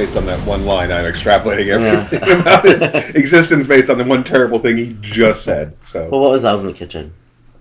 [0.00, 0.90] Based on that one line.
[0.90, 5.76] I'm extrapolating everything about his existence based on the one terrible thing he just said.
[5.92, 7.12] So, Well, what was that was in the kitchen?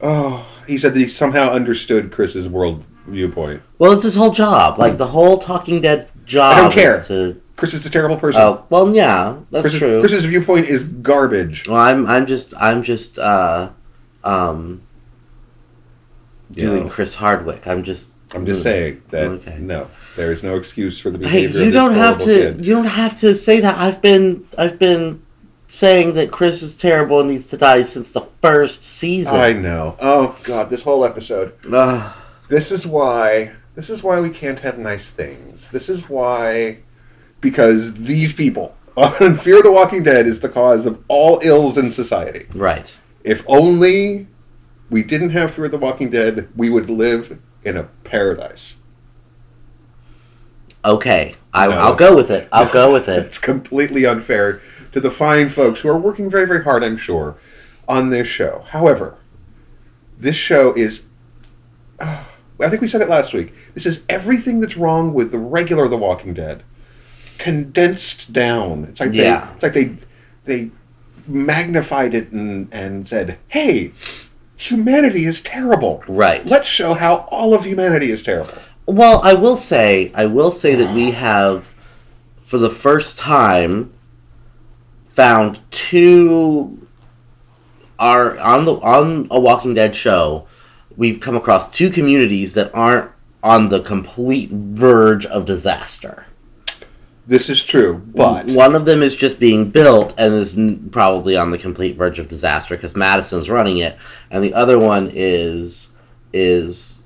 [0.02, 3.62] oh, he said that he somehow understood Chris's world viewpoint.
[3.78, 4.80] Well, it's his whole job.
[4.80, 6.56] Like the whole Talking Dead job.
[6.56, 7.02] I don't care.
[7.02, 8.40] Is to, Chris is a terrible person.
[8.40, 10.00] oh, well, yeah, that's Chris's, true.
[10.00, 11.68] Chris's viewpoint is garbage.
[11.68, 13.70] Well, I'm I'm just I'm just uh
[14.24, 14.82] um
[16.54, 16.90] doing Yeah.
[16.90, 17.68] Chris Hardwick.
[17.68, 18.64] I'm just I'm just mm.
[18.64, 19.58] saying that Okay.
[19.60, 21.40] no, there is no excuse for the behavior.
[21.40, 21.62] Hey, behavior.
[21.62, 22.66] you of this don't have to Kid.
[22.66, 23.78] you don't have to say that.
[23.78, 25.22] I've been I've been
[25.68, 29.36] saying that Chris is terrible and needs to die since the first season.
[29.36, 29.96] I know.
[30.00, 31.54] Oh God, this whole episode.
[31.72, 32.16] Ugh.
[32.50, 33.52] This is why.
[33.76, 35.64] This is why we can't have nice things.
[35.72, 36.80] This is why,
[37.40, 41.92] because these people on Fear the Walking Dead is the cause of all ills in
[41.92, 42.48] society.
[42.54, 42.94] right.
[43.24, 44.28] If only
[44.90, 48.74] we didn't have Fear the Walking Dead, we would live in a paradise.
[50.86, 51.36] Okay.
[51.54, 51.74] I, No.
[51.74, 52.48] I'll go with it.
[52.52, 53.26] I'll go with it.
[53.28, 57.36] It's completely unfair to the fine folks who are working very, very hard, I'm sure,
[57.88, 58.64] on this show.
[58.70, 59.18] However,
[60.20, 61.02] this show is.
[62.00, 62.24] uh,
[62.62, 63.54] I think we said it last week.
[63.74, 66.64] This is everything that's wrong with the regular The Walking Dead,
[67.38, 68.86] condensed down.
[68.86, 69.46] It's like Yeah.
[69.46, 69.96] they, it's like they,
[70.46, 70.72] they
[71.28, 73.92] magnified it and and said, "Hey,
[74.60, 76.04] humanity is terrible.
[76.08, 76.46] Right.
[76.46, 78.54] Let's show how all of humanity is terrible."
[78.86, 81.66] Well, I will say, I will say that we have,
[82.46, 83.92] for the first time,
[85.14, 86.86] found two.
[87.98, 90.48] Are on the on a Walking Dead show,
[90.96, 93.12] we've come across two communities that aren't
[93.44, 96.26] on the complete verge of disaster.
[97.30, 101.38] This is true, but one of them is just being built and is n- probably
[101.38, 104.00] on the complete verge of disaster because Madison's running it,
[104.32, 105.92] and the other one is
[106.34, 107.04] is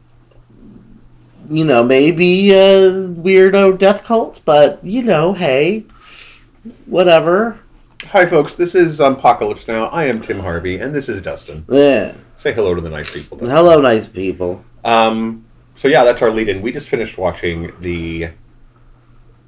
[1.50, 5.84] you know maybe a weirdo death cult, but you know, hey,
[6.86, 7.60] whatever.
[8.06, 8.54] Hi, folks.
[8.54, 9.88] This is Zompocalypse Now.
[9.88, 11.66] I am Tim Harvey, and this is Dustin.
[11.70, 12.16] Yeah.
[12.38, 13.40] Say hello to the nice people.
[13.40, 13.54] Dustin.
[13.54, 14.64] Hello, nice people.
[14.86, 15.44] Um,
[15.76, 16.62] so yeah, that's our lead-in.
[16.62, 18.30] We just finished watching the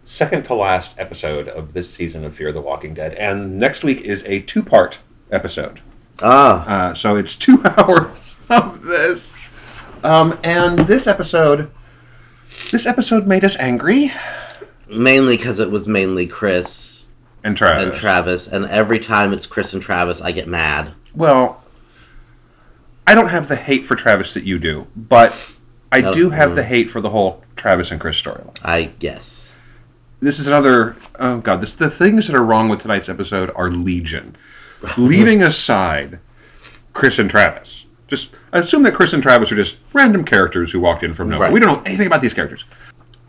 [0.05, 4.01] second to last episode of this season of Fear the Walking Dead, and next week
[4.01, 4.99] is a two-part
[5.31, 5.81] episode.
[6.21, 9.31] Ah, Uh, so it's two hours of this,
[10.03, 11.71] um, and this episode,
[12.71, 14.11] this episode made us angry
[14.87, 17.05] mainly because it was mainly Chris
[17.43, 17.89] and Travis.
[17.89, 20.93] and Travis, and every time it's Chris and Travis, I get mad.
[21.15, 21.63] Well,
[23.07, 25.33] I don't have the hate for Travis that you do, but
[25.91, 26.55] I Oh, do have mm.
[26.55, 28.57] the hate for the whole Travis and Chris storyline.
[28.63, 29.44] I guess.
[30.21, 30.95] This is another.
[31.19, 34.35] Oh God, this the things that are wrong with tonight's episode are legion.
[34.97, 36.19] Leaving aside
[36.93, 41.03] Chris and Travis, just assume that Chris and Travis are just random characters who walked
[41.03, 41.47] in from nowhere.
[41.47, 41.53] Right.
[41.53, 42.63] We don't know anything about these characters.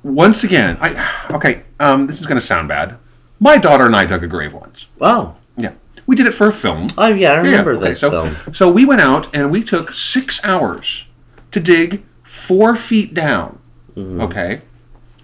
[0.03, 1.63] Once again, I okay.
[1.81, 2.97] Um, this is going to sound bad.
[3.41, 4.87] My daughter and I dug a grave once.
[5.01, 5.73] Oh, Yeah,
[6.07, 6.93] we did it for a film.
[6.97, 8.37] oh yeah, I remember okay, this so, film.
[8.55, 11.05] So we went out and we took six hours
[11.53, 13.59] to dig four feet down.
[13.97, 14.23] Mhm.
[14.23, 14.63] Okay?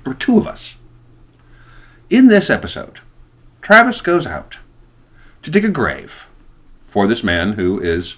[0.05, 0.75] There were two of us.
[2.13, 3.01] In this episode,
[3.63, 4.59] Travis goes out
[5.43, 6.13] to dig a grave
[6.87, 8.17] for this man who is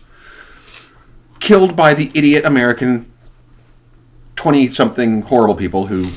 [1.39, 3.09] killed by the idiot American
[4.35, 6.11] 20 something horrible people who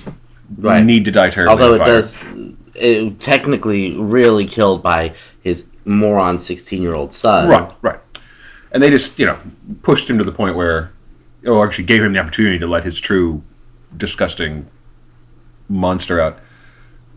[0.57, 0.83] Right.
[0.83, 1.51] need to die terribly.
[1.51, 2.17] Although it does,
[2.73, 7.47] it technically really killed by his moron sixteen-year-old son.
[7.47, 7.99] Right, right.
[8.71, 9.37] And they just, you know,
[9.83, 10.93] pushed him to the point where,
[11.45, 13.43] oh, actually gave him the opportunity to let his true,
[13.97, 14.65] disgusting
[15.69, 16.39] monster out.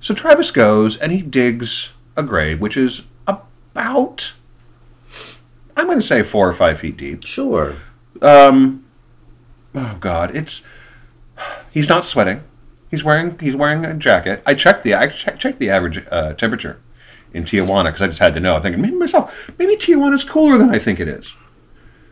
[0.01, 4.33] So Travis goes and he digs a grave, which is about,
[5.77, 7.25] I'm going to say four or five feet deep.
[7.25, 7.77] Sure.
[8.23, 8.85] Um,
[9.75, 10.63] oh God, it's,
[11.71, 12.43] he's not sweating.
[12.91, 14.43] He's wearing he's wearing a jacket.
[14.45, 16.81] I checked the I checked, checked the average uh, temperature
[17.33, 18.57] in Tijuana because I just had to know.
[18.57, 21.33] I'm thinking maybe myself maybe Tijuana's cooler than I think it is.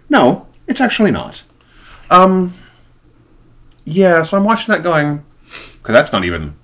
[0.08, 1.42] No, it's actually not.
[2.10, 2.54] Um.
[3.84, 5.24] Yeah, so I'm watching that going
[5.82, 6.54] because that's not even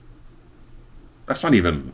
[1.26, 1.92] that's not even.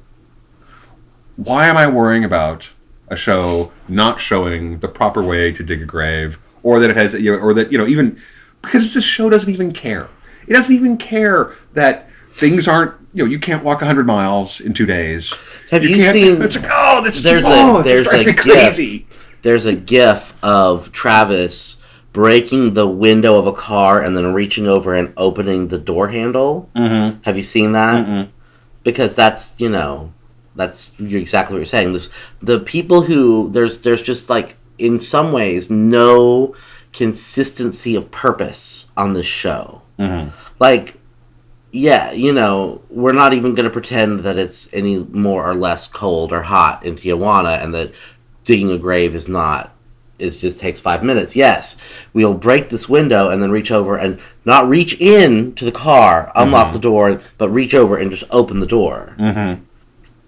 [1.37, 2.69] Why am I worrying about
[3.09, 7.15] a show not showing the proper way to dig a grave, or that it has,
[7.15, 8.21] you know, or that you know, even
[8.62, 10.09] because this show doesn't even care.
[10.47, 14.73] It doesn't even care that things aren't you know you can't walk 100 miles in
[14.73, 15.33] two days
[15.71, 16.41] Have you, can't- seen?
[16.43, 19.06] it's like oh this there's a- oh, there's this a crazy
[19.43, 21.79] There's a GIF of Travis
[22.12, 26.71] breaking the window of a car and then reaching over and opening the door handle.
[26.76, 27.21] mm-hmm.
[27.23, 28.06] Have you seen that?
[28.06, 28.29] Mm-mm.
[28.82, 30.12] Because that's you know
[30.56, 32.11] that's you're exactly what you're saying there's
[32.43, 36.55] the people who there's there's just like in some ways no
[36.93, 40.35] consistency of purpose on this show Mm-hmm.
[40.59, 40.94] like
[41.73, 45.87] yeah you know we're not even going to pretend that it's any more or less
[45.87, 47.93] cold or hot in tijuana and that
[48.47, 49.75] digging a grave is not
[50.20, 51.76] it just takes five minutes yes
[52.12, 56.31] we'll break this window and then reach over and not reach in to the car
[56.37, 56.72] unlock Mhm.
[56.72, 59.62] the door but reach over and just open the door Mm-hmm.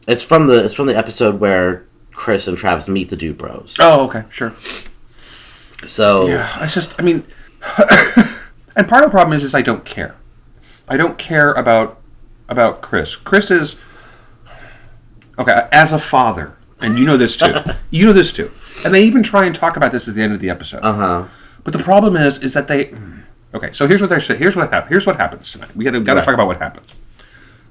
[0.09, 3.75] it's from the it's from the episode where chris and travis meet the dude bros
[3.79, 4.55] oh okay sure
[5.85, 7.25] so Yeah, it's just, I mean,
[8.77, 10.15] and part of the problem is, is I don't care.
[10.87, 11.99] I don't care about
[12.49, 13.17] about Chris.
[13.17, 13.75] Chris is
[15.39, 17.53] okay as a father, and you know this too.
[17.91, 18.51] you know this too,
[18.85, 20.81] and they even try and talk about this at the end of the episode.
[20.83, 21.25] uh-huh
[21.65, 22.95] But the problem is, is that they.
[23.55, 24.37] Okay, so here's what they say.
[24.37, 25.75] Here's what hap- Here's what happens tonight.
[25.77, 26.25] We got to got to Right.
[26.25, 26.89] talk about what happens.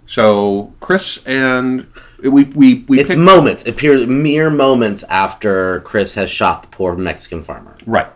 [0.07, 1.87] So Chris and
[2.23, 6.67] we we we it's pick- moments it appears mere moments after chris has shot the
[6.67, 8.09] poor mexican farmer right,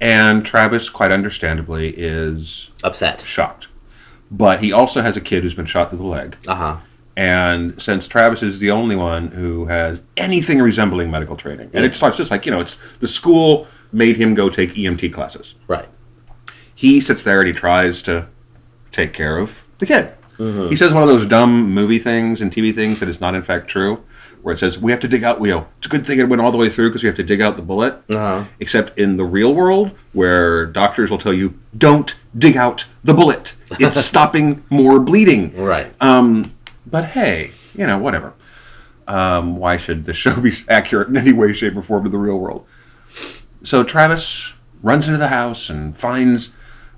[0.00, 3.68] and Travis quite understandably is upset shocked.
[4.32, 6.36] But he also has a kid who's been shot through the leg.
[6.48, 6.78] uh-huh
[7.20, 12.00] And since Travis is the only one who has anything resembling medical training, and it's
[12.00, 15.54] not just like, you know, it's the school made him go take EMT classes.
[15.68, 15.86] right
[16.74, 18.26] He sits there and he tries to
[18.90, 19.50] take care of
[19.80, 20.12] the kid.
[20.38, 20.70] Mhm.
[20.70, 23.42] He says one of those dumb movie things and TV things that is not in
[23.42, 23.98] fact true,
[24.40, 26.26] where it says, we have to dig out, you know, it's a good thing it
[26.26, 27.94] went all the way through because we have to dig out the bullet.
[28.08, 33.12] uh-huh except in the real world where doctors will tell you don't dig out the
[33.12, 36.50] bullet it's stopping more bleeding right um,
[36.90, 38.32] but hey you know whatever.
[39.08, 42.18] Um, why should the show be accurate in any way shape or form in the
[42.18, 42.66] real world?
[43.64, 44.52] So travis
[44.82, 46.50] runs into the house and finds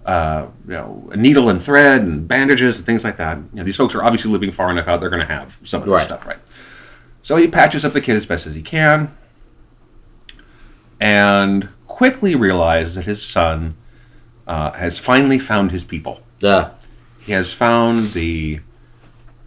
[0.06, 3.36] uh, you know a needle and thread and bandages and things like that.
[3.38, 5.80] You know these folks are obviously living far enough out they're going to have some
[5.82, 6.06] of this Right.
[6.06, 6.38] stuff right?
[7.22, 9.16] So he patches up the kid as best as he can
[11.00, 13.76] and quickly realizes that his son
[14.46, 16.20] uh, has finally found his people.
[16.40, 16.70] yeah.
[17.20, 18.58] He has found the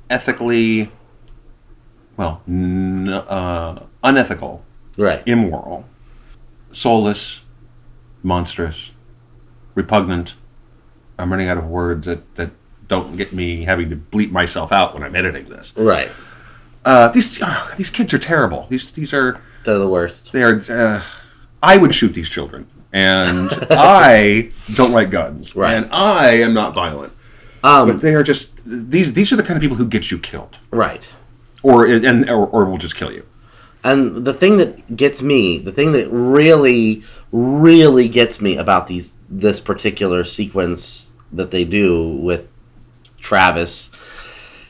[0.10, 0.92] ethically,
[2.18, 4.64] well, n- uh, unethical,
[4.98, 5.86] right immoral,
[6.72, 7.42] soulless,
[8.24, 8.92] monstrous,
[9.76, 10.36] repugnant.
[11.18, 12.52] I'm running out of words that, that
[12.88, 15.72] don't get me having to bleep myself out when I'm editing this.
[15.76, 16.12] right
[16.84, 18.68] Uh, these ah, these kids are terrible.
[18.70, 20.62] These these are they're the worst they are.
[20.70, 21.04] Uh,
[21.64, 25.74] I would shoot these children, and I don't like guns, Right.
[25.74, 27.12] and I am not violent.
[27.64, 29.14] Um, But they are just these.
[29.14, 31.02] These are the kind of people who get you killed, right
[31.66, 33.26] or and or, or will just kill you.
[33.84, 39.14] And the thing that gets me, the thing that really, really gets me about these
[39.30, 42.48] this particular sequence that they do with
[43.20, 43.90] Travis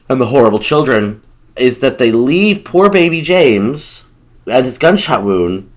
[0.07, 1.21] and the horrible children
[1.57, 4.05] is that they leave poor baby James
[4.47, 5.69] and his gunshot wound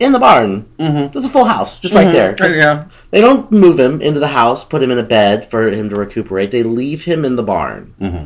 [0.00, 0.66] in the barn.
[0.78, 1.12] Mm-hmm.
[1.12, 2.36] There's a full house just right there.
[2.56, 2.86] Yeah.
[3.10, 5.96] They don't move him into the house, put him in a bed for him to
[5.96, 6.50] recuperate.
[6.50, 8.24] They leave him in the barn hmm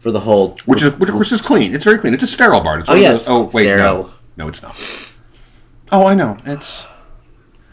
[0.00, 0.56] for the whole.
[0.64, 1.74] Which is which of course is clean.
[1.74, 2.14] It's very clean.
[2.14, 2.80] It's a sterile barn.
[2.80, 4.04] It's oh yes, those- oh wait, sterile.
[4.04, 4.76] no, no, it's not.
[5.90, 6.36] Oh, I know.
[6.46, 6.84] It's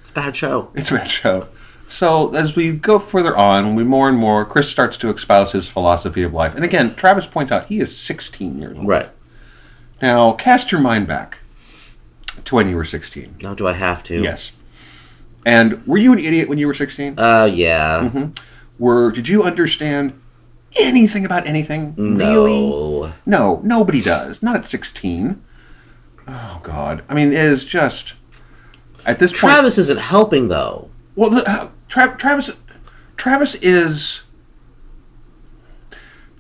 [0.01, 0.71] It's a bad show.
[0.73, 1.47] It's a bad show.
[1.87, 5.67] So as we go further on, we more and more, Chris starts to espouse his
[5.67, 6.55] philosophy of life.
[6.55, 8.87] And again, Travis points out he is 16 years old.
[8.87, 9.09] Right.
[10.01, 11.37] Now, cast your mind back
[12.45, 13.37] to when you were 16.
[13.41, 14.21] Now do I have to?
[14.21, 14.51] Yes.
[15.45, 17.17] And were you an idiot when you were 16?
[17.19, 18.09] Uh, yeah.
[18.09, 18.25] hmm
[18.79, 20.19] Were did you understand
[20.75, 21.93] anything about anything?
[22.17, 22.69] Really?
[22.69, 23.13] No.
[23.25, 24.41] No, nobody does.
[24.43, 25.41] Not at 16.
[26.27, 27.03] Oh God.
[27.07, 28.13] I mean, it is just
[29.05, 29.39] at this point.
[29.41, 30.89] Travis isn't helping though.
[31.15, 32.49] Well, the, uh, Tra- Travis,
[33.17, 34.21] Travis is.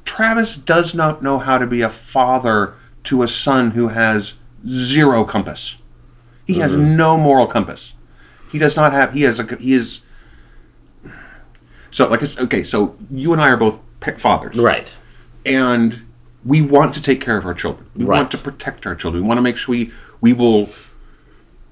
[0.03, 2.75] Travis does not know how to be a father
[3.05, 4.33] to a son who has
[4.67, 5.75] zero compass.
[6.45, 6.95] He has Mhm.
[6.95, 7.93] no moral compass.
[8.51, 9.13] He does not have.
[9.13, 9.43] He has a.
[9.59, 10.01] He is.
[11.91, 12.63] So, like, it's okay.
[12.63, 13.79] So, you and I are both
[14.19, 14.87] fathers, Right.
[15.45, 15.99] and
[16.45, 17.85] we want to take care of our children.
[17.95, 18.17] We Right.
[18.17, 19.23] want to protect our children.
[19.23, 20.69] We want to make sure we we will.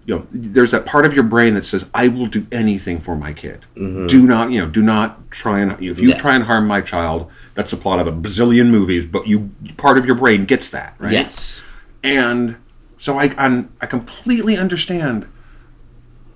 [0.05, 3.15] You know, there's that part of your brain that says, "I will do anything for
[3.15, 4.09] my kid." Mhm.
[4.09, 6.19] Do not, you know, do not try and if you Yes.
[6.21, 7.29] try and harm my child.
[7.55, 10.95] That's the plot of a bazillion movies, but you part of your brain gets that,
[10.99, 11.13] right?
[11.13, 11.61] Yes.
[12.03, 12.55] And
[13.03, 15.27] so I I'm, I completely understand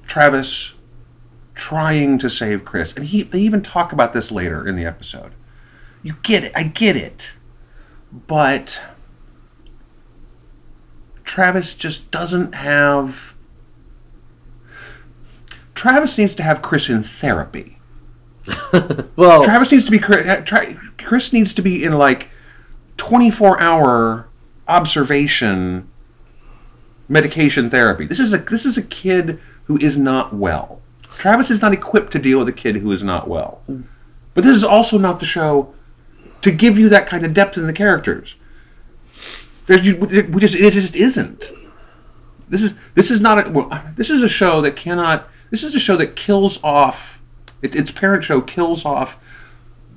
[0.06, 0.74] Travis
[1.56, 5.32] trying to save Chris, and he they even talk about this later in the episode.
[6.04, 6.52] you get it.
[6.54, 7.22] I get it.
[8.12, 8.82] But
[11.24, 13.34] Travis just doesn't have.
[15.74, 17.78] Travis needs to have Chris in therapy.
[19.16, 22.28] well, Travis needs to be Chris, uh, Chris needs to be in like
[22.98, 24.28] 24 hour
[24.68, 25.90] observation
[27.10, 28.06] medication therapy.
[28.06, 30.82] This is a this is a kid who is not well.
[31.18, 33.62] Travis is not equipped to deal with a kid who is not well.
[34.34, 35.74] But this is also not the show
[36.44, 38.36] to give you that kind of depth in the characters.
[39.66, 41.52] There's you, we just it just isn't.
[42.50, 45.28] This is this is not a well, this is a show that cannot.
[45.50, 47.20] This is a show that kills off.
[47.62, 49.18] It, its parent show kills off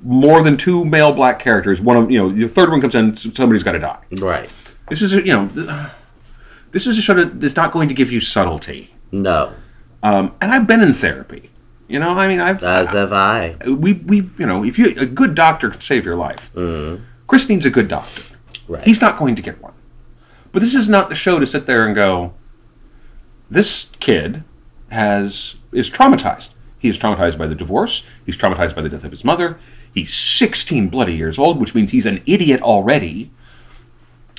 [0.03, 1.79] more than two male black characters.
[1.79, 3.99] One of you know the third one comes in, somebody's got to die.
[4.13, 4.49] right.
[4.89, 5.89] This is a, you know,
[6.71, 8.93] this is a show that is not going to give you subtlety.
[9.11, 9.53] No,
[10.03, 11.49] Um, and I've been in therapy.
[11.87, 13.55] You know, I mean, I've as have I.
[13.67, 16.49] we we you know, if you a good doctor can save your life.
[16.55, 18.21] Mm, Chris needs a good doctor.
[18.69, 18.83] right.
[18.85, 19.73] He's not going to get one.
[20.53, 22.33] But this is not the show to sit there and go.
[23.49, 24.43] This kid
[24.89, 26.49] has is traumatized.
[26.79, 28.03] He is traumatized by the divorce.
[28.25, 29.59] He's traumatized by the death of his mother.
[29.93, 33.31] He's 16 bloody years old, which means he's an idiot already.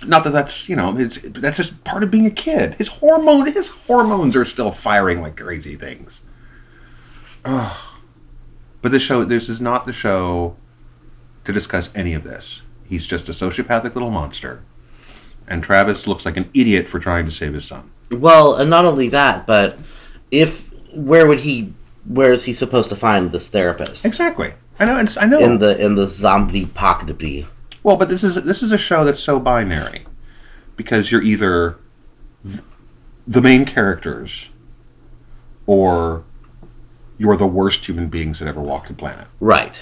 [0.07, 2.75] Not that that's you know it's that's just part of being a kid.
[2.75, 6.21] His hormone his hormones are still firing like crazy things.
[7.45, 7.77] Ugh.
[8.81, 10.57] But this show this is not the show
[11.45, 12.63] to discuss any of this.
[12.85, 14.63] He's just a sociopathic little monster.
[15.49, 17.91] And Travis looks like an idiot for trying to save his son.
[18.11, 19.79] Well, and not only that, but
[20.31, 21.73] if where would he?
[22.07, 24.05] Where is he supposed to find this therapist?
[24.05, 24.53] Exactly.
[24.79, 25.07] I know.
[25.17, 25.39] I know.
[25.39, 27.09] In the in the zombie pocket
[27.83, 30.07] well, but this is this is a show that's so binary
[30.77, 31.77] because you're either
[32.45, 32.61] th-
[33.27, 34.47] the main characters
[35.67, 36.25] or
[37.19, 39.27] you're the worst human beings that ever walked the planet.
[39.41, 39.77] Right.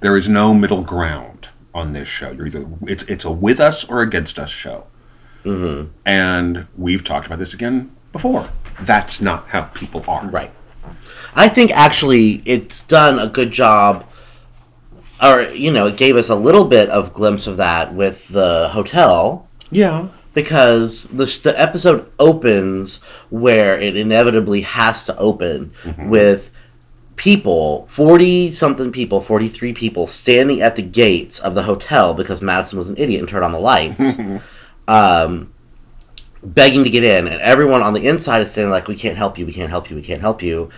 [0.00, 2.30] There is no middle ground on this show.
[2.30, 4.86] You're either it's it's a with us or against us show.
[5.42, 8.48] hmm And we've talked about this again before.
[8.82, 10.26] That's not how people are.
[10.26, 10.50] Right.
[11.34, 14.06] I think actually it's done a good job,
[15.22, 18.68] or you know, it gave us a little bit of glimpse of that with the
[18.72, 20.08] hotel Yeah.
[20.34, 23.00] because the the episode opens
[23.30, 26.08] where it inevitably has to open Mhm.
[26.08, 26.50] with
[27.16, 32.78] people 40 something people 43 people standing at the gates of the hotel because madison
[32.78, 34.18] was an idiot and turned on the lights
[34.88, 35.52] um,
[36.42, 39.38] begging to get in, and everyone on the inside is saying like, "We can't help
[39.38, 39.46] you.
[39.46, 39.94] We can't help you.
[39.96, 40.70] We can't help you."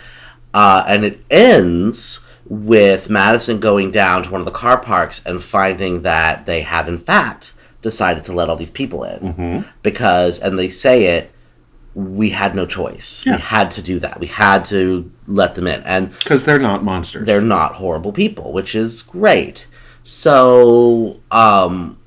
[0.53, 5.43] Uh, and it ends with Madison going down to one of the car parks and
[5.43, 10.39] finding that they have in fact decided to let all these people in hmm because,
[10.41, 11.31] and they say it,
[11.95, 13.23] we had no choice.
[13.25, 13.37] Yeah.
[13.37, 14.19] We had to do that.
[14.19, 17.25] We had to let them in, and Because they're not monsters.
[17.27, 19.67] they're not horrible people, which is great.
[20.03, 21.99] So, um,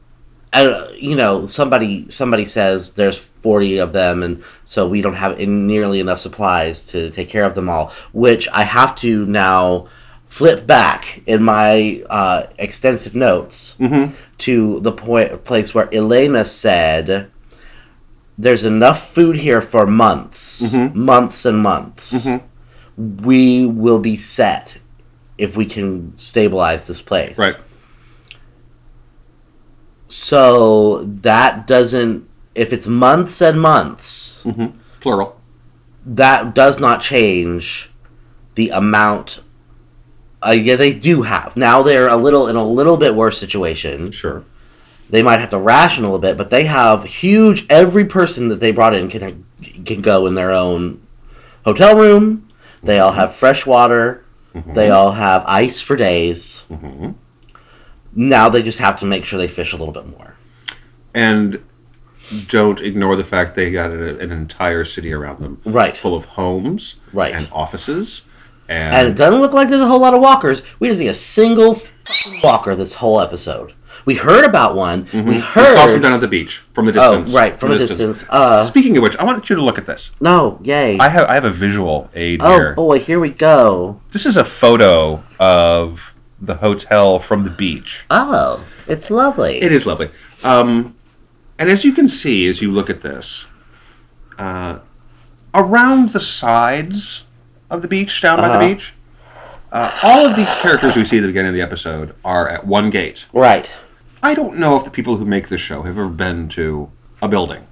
[0.95, 5.67] you know, somebody somebody says there's 40 of them, and so we don't have in-
[5.67, 7.91] nearly enough supplies to take care of them all.
[8.13, 9.87] Which I have to now
[10.29, 14.05] flip back in my uh, extensive notes hmm
[14.39, 17.31] to the point place where Elena said.
[18.39, 20.93] There's enough food here for months, Mhm.
[20.93, 22.37] months and months hmm
[23.23, 24.77] we will be set
[25.37, 27.37] if we can stabilize this place.
[27.37, 27.55] Right.
[30.09, 34.67] So that doesn't if it's months and months, hmm
[35.01, 35.39] Plural.
[36.05, 37.91] that does not change
[38.55, 39.41] the amount
[40.47, 41.57] uh, yeah, they do have.
[41.57, 44.11] Now they're a little in a little bit worse situation.
[44.11, 44.43] Sure.
[45.09, 47.65] They might have to ration a little bit, but they have huge.
[47.69, 49.45] Every person that they brought in can
[49.85, 51.01] can go in their own
[51.65, 52.49] hotel room.
[52.83, 54.23] They all have fresh water.
[54.53, 56.61] hmm They all have ice for days.
[56.69, 57.11] hmm
[58.13, 60.35] Now they just have to make sure they fish a little bit more.
[61.13, 61.63] And
[62.49, 66.95] don't ignore the fact they got an entire city around them, Right, full of homes
[67.13, 67.33] right.
[67.33, 68.21] and offices,
[68.69, 70.63] And and, it doesn't look like there's a whole lot of walkers.
[70.79, 71.81] We didn't see a single
[72.43, 73.73] walker this whole episode.
[74.05, 75.05] We heard about one.
[75.07, 75.25] Mhm.
[75.25, 77.13] We saw some down at the beach from the distance.
[77.13, 77.35] Oh, distance.
[77.35, 78.25] right, from a distance.
[78.29, 80.11] Uh, Speaking of which, I want you to look at this.
[80.21, 80.97] no, yay.
[80.97, 82.71] I have I have a visual aid oh here.
[82.71, 83.99] Oh boy, here we go.
[84.11, 85.99] This is a photo of
[86.41, 88.01] the hotel from the beach.
[88.09, 89.61] Oh, it's lovely.
[89.61, 90.09] It is lovely.
[90.43, 90.95] Um,
[91.59, 93.45] and as you can see, as you look at this,
[94.37, 94.79] uh,
[95.53, 97.23] around the sides
[97.69, 98.59] of the beach, down by Uh-huh.
[98.59, 98.93] the beach,
[99.71, 102.65] uh, all of these characters we see at the beginning of the episode are at
[102.65, 103.25] one gate.
[103.33, 103.69] Right.
[104.23, 106.89] I don't know if the people who make this show have ever been to
[107.21, 107.65] a building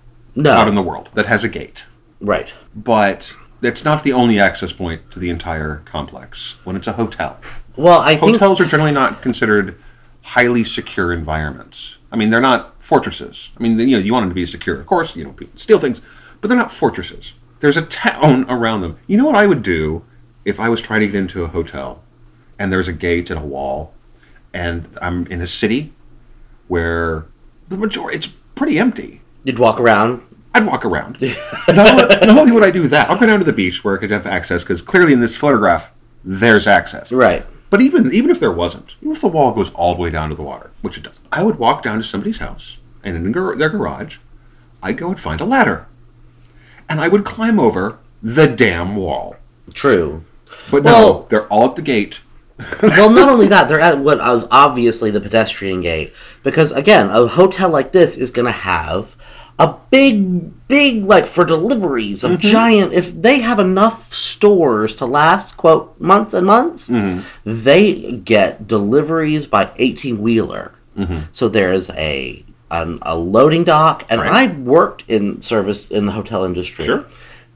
[0.46, 1.84] out in the world that has a gate,
[2.20, 2.52] Right.
[2.75, 7.38] but it's not the only access point to the entire complex when it's a hotel.
[7.78, 9.75] Well, I think Hotels are generally not considered
[10.22, 11.96] highly secure environments.
[12.12, 13.50] I mean, they're not fortresses.
[13.58, 15.16] I mean, you know, you want them to be secure, of course.
[15.16, 16.00] You know, people steal things,
[16.42, 17.34] but they're not fortresses.
[17.59, 18.97] There's a town around them.
[19.07, 20.03] You know what I would do
[20.43, 22.03] if I was trying to get into a hotel,
[22.59, 23.93] and there's a gate and a wall,
[24.53, 25.93] and I'm in a city
[26.67, 27.25] where
[27.69, 29.21] the majority it's pretty empty.
[29.43, 30.21] You'd walk around.
[30.53, 31.21] I'd walk around.
[31.67, 33.97] not, only, not only would I do that, I'll go down to the beach where
[33.97, 35.93] I could have access because clearly in this photograph
[36.24, 37.12] there's access.
[37.12, 37.45] Right.
[37.69, 40.29] But even even if there wasn't, even if the wall goes all the way down
[40.29, 43.31] to the water, which it doesn't, I would walk down to somebody's house and in
[43.31, 44.17] their garage,
[44.81, 45.88] I'd go and find a ladder,
[46.89, 49.36] and I would climb over the damn wall.
[49.74, 50.24] True.
[50.72, 52.20] But Well- no, they're all at the gate.
[52.82, 56.13] well, not only that, they're at what was obviously the pedestrian gate.
[56.44, 59.10] Because again, a hotel like this is going to have
[59.60, 62.94] a big, big like for deliveries of giant.
[62.94, 67.24] If they have enough stores to last quote months and months, Mhm.
[67.46, 70.72] they get deliveries by eighteen wheeler.
[70.98, 71.24] Mhm.
[71.34, 72.44] So there's a
[73.03, 74.50] a loading dock, and Right.
[74.50, 76.86] I worked in service in the hotel industry.
[76.86, 77.05] Sure.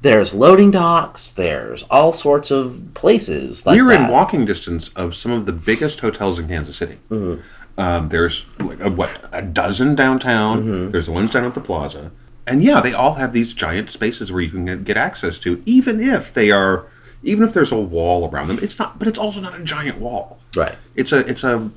[0.01, 1.31] There's loading docks.
[1.31, 5.51] There's all sorts of places like we were in walking distance of some of the
[5.51, 6.97] biggest hotels in Kansas City.
[7.11, 7.39] Mhm.
[7.77, 10.63] Um, there's like a, what a dozen downtown.
[10.63, 10.91] Mhm.
[10.91, 12.11] There's the ones down at the plaza,
[12.47, 15.61] and yeah, they all have these giant spaces where you can get, get access to,
[15.65, 16.85] even if they are,
[17.23, 18.59] even if there's a wall around them.
[18.61, 20.39] It's not, but it's also not a giant wall.
[20.55, 20.75] Right.
[20.95, 21.69] It's a, it's a,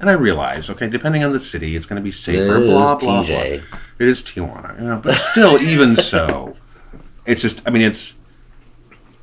[0.00, 2.56] and I realize, okay, depending on the city, it's going to be safer.
[2.62, 3.68] It blah blah TJ.
[3.68, 3.78] blah.
[3.98, 6.56] It is Tijuana, you know, but still, even so,
[7.26, 7.60] it's just.
[7.66, 8.14] I mean, it's,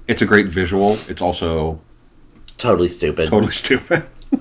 [0.08, 0.98] it's a great visual.
[1.08, 1.80] It's also
[2.58, 3.30] Totally stupid.
[3.30, 4.06] totally stupid.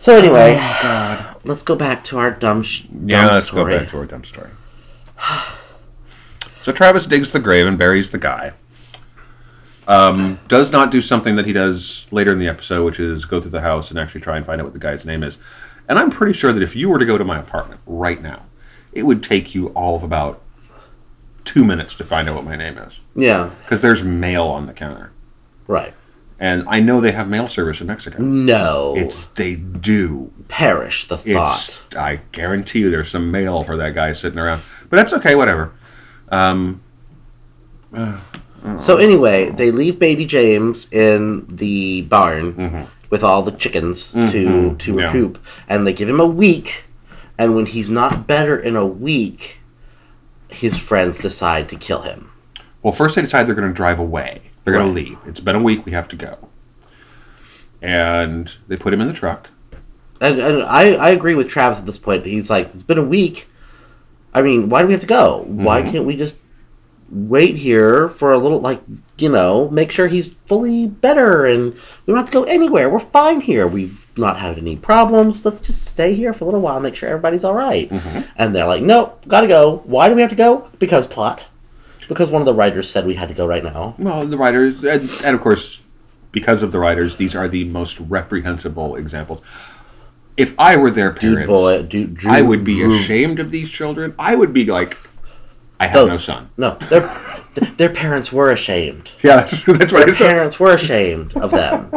[0.00, 1.36] So anyway, Oh, God.
[1.42, 3.72] let's go back to our dumb, sh- dumb Yeah, let's story.
[3.72, 4.50] go back to our dumb story.
[6.62, 8.52] So Travis digs the grave and buries the guy.
[9.88, 13.40] Um, does not do something that he does later in the episode, which is go
[13.40, 15.38] through the house and actually try and find out what the guy's name is.
[15.88, 18.42] And I'm pretty sure that if you were to go to my apartment right now,
[18.92, 20.42] it would take you all of about
[21.46, 23.00] two minutes to find out what my name is.
[23.16, 25.10] Yeah, Because there's mail on the counter.
[25.66, 25.94] right.
[26.40, 28.22] And I know they have mail service in Mexico.
[28.22, 30.30] No, It's they do.
[30.46, 31.76] perish the It's thought.
[31.96, 34.62] I guarantee you there's some mail for that guy sitting around.
[34.88, 35.72] But that's okay, whatever.
[36.30, 36.80] Um
[37.92, 38.20] uh,
[38.76, 42.86] So anyway, they leave baby James in the barn mhm.
[43.10, 45.06] with all the chickens to Mhm, to yeah.
[45.06, 46.84] recoup, and they give him a week.
[47.38, 49.58] And when he's not better in a week,
[50.48, 52.30] his friends decide to kill him.
[52.82, 54.40] Well, first they decide they're going to drive away.
[54.64, 55.04] They're going Right.
[55.04, 55.18] to leave.
[55.26, 55.86] It's been a week.
[55.86, 56.36] We have to go.
[57.80, 59.48] And they put him in the truck.
[60.20, 62.26] And, and I, I agree with Travis at this point.
[62.26, 63.46] He's like, it's been a week.
[64.34, 65.44] I mean, why do we have to go?
[65.46, 65.90] Why Mhm.
[65.92, 66.36] can't we just
[67.10, 68.80] wait here for a little, like,
[69.16, 72.90] you know, make sure he's fully better and we don't have to go anywhere.
[72.90, 73.66] We're fine here.
[73.66, 75.44] We've not had any problems.
[75.44, 77.88] Let's just stay here for a little while, make sure everybody's all right.
[77.88, 78.26] Mhm.
[78.36, 79.82] And they're like, nope, gotta go.
[79.84, 80.68] Why do we have to go?
[80.78, 81.46] Because plot.
[82.08, 83.94] Because one of the writers said we had to go right now.
[83.98, 85.80] Well, the writers, and, and of course,
[86.32, 89.40] because of the writers, these are the most reprehensible examples.
[90.36, 93.50] If I were their Dude, parents, boy, dude, Drew, I would be Drew- ashamed of
[93.50, 94.14] these children.
[94.18, 94.96] I would be like,
[95.80, 96.06] I have Oh.
[96.06, 96.48] no son.
[96.56, 97.10] No, their
[97.76, 99.10] their parents were ashamed.
[99.22, 100.06] Yeah, that's, right.
[100.06, 101.90] Their parents were ashamed of them.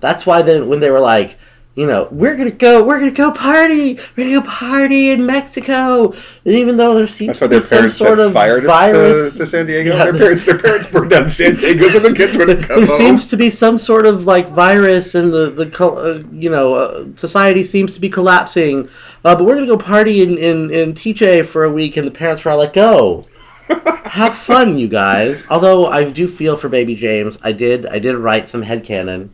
[0.00, 1.38] That's why then when they were like,
[1.74, 6.12] you know, we're gonna go, we're gonna go party, we're gonna go party in Mexico,
[6.12, 9.66] and even though there seems to be some sort of fire virus, to, to San
[9.66, 9.96] Diego.
[9.96, 12.86] Yeah, their parents, their parents burned down San Diego so the kids wouldn't come there
[12.86, 12.98] home.
[12.98, 17.06] seems to be some sort of like virus, and the the uh, you know uh,
[17.14, 18.86] society seems to be collapsing.
[19.24, 22.10] Uh, but we're gonna go party in, in in TJ for a week, and the
[22.10, 23.24] parents were all like, "Go,
[24.04, 28.16] have fun, you guys." Although I do feel for baby James, I did I did
[28.16, 29.30] write some headcanon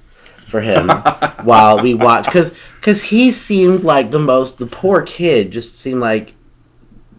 [0.48, 0.88] for him
[1.42, 6.00] while we watched because because he seemed like the most the poor kid just seemed
[6.00, 6.34] like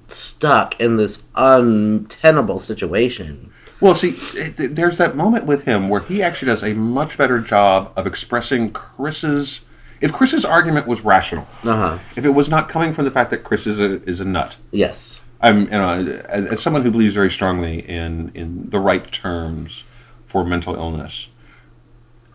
[0.07, 3.51] stuck in this untenable situation.
[3.81, 4.11] Well, see,
[4.57, 8.71] there's that moment with him where he actually does a much better job of expressing
[8.73, 9.61] Chris's.
[10.01, 11.99] If Chris's argument was rational, Uh huh.
[12.15, 14.55] if it was not coming from the fact that Chris is a is a nut,
[14.71, 15.21] Yes.
[15.41, 19.83] I'm you know as, as someone who believes very strongly in in the right terms
[20.27, 21.27] for mental illness,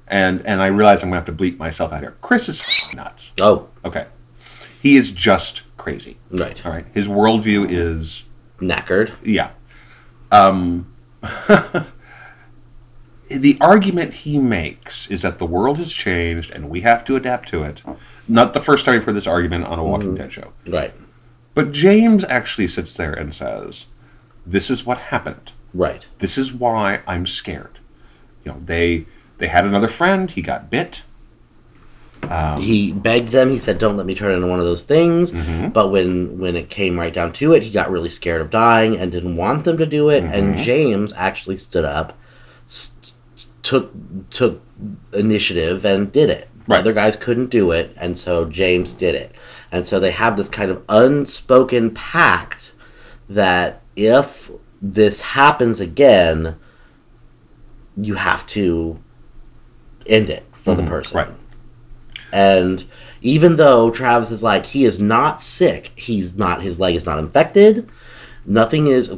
[0.09, 2.15] and and I realize I'm gonna have to bleep myself out here.
[2.23, 3.31] Chris is nuts.
[3.41, 4.07] Oh, Okay,
[4.81, 6.17] he is just crazy.
[6.31, 6.65] right.
[6.65, 8.23] All right, his worldview is
[8.61, 9.13] Knackered.
[9.23, 9.51] yeah.
[10.33, 10.87] Um,
[13.45, 17.47] the argument he makes is that the world has changed and we have to adapt
[17.47, 17.83] to it.
[18.27, 20.17] Not the first time for this argument on a Walking Mhm.
[20.17, 20.49] Dead show.
[20.67, 20.95] Right.
[21.53, 23.85] But James actually sits there and says,
[24.47, 25.53] "This is what happened.
[25.75, 26.07] Right.
[26.21, 27.79] This is why I'm scared."
[28.47, 29.05] You know, they
[29.37, 30.31] they had another friend.
[30.31, 31.03] He got bit.
[32.31, 33.51] Um, he begged them.
[33.51, 35.71] He said, "Don't let me turn into one of those things." mhm.
[35.71, 38.97] But when when it came right down to it, he got really scared of dying
[38.97, 40.25] and didn't want them to do it.
[40.25, 40.63] And Mhm.
[40.65, 42.17] James actually stood up,
[43.65, 43.91] took
[44.31, 44.63] took
[45.13, 46.49] initiative and did it.
[46.69, 46.79] Right.
[46.79, 49.33] Other guys couldn't do it, and so James did it.
[49.73, 52.73] And so they have this kind of unspoken pact
[53.29, 54.51] that if
[54.81, 56.57] this happens again,
[57.97, 58.99] you have to
[60.07, 60.89] end it for the Mhm.
[60.89, 61.19] person.
[61.19, 61.29] Right.
[62.33, 62.85] And
[63.23, 67.19] even though Travis is like he is not sick, he's not his leg is not
[67.19, 67.89] infected.
[68.47, 69.17] Nothing is a